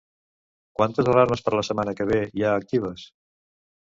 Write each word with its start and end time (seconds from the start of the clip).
Quantes 0.79 1.09
alarmes 1.11 1.43
per 1.49 1.53
la 1.59 1.65
setmana 1.69 1.95
que 2.01 2.09
ve 2.13 2.19
hi 2.39 2.47
ha 2.47 2.57
actives? 2.63 3.07